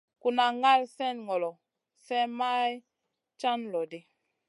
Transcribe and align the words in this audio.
Kuna 0.21 0.45
ŋal 0.61 0.81
slèh 0.93 1.15
ŋolo, 1.27 1.51
slèh 2.03 2.27
may 2.39 2.71
can 3.39 3.59
loɗi. 3.73 3.99